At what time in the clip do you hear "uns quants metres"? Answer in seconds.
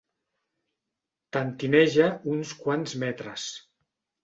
2.33-3.49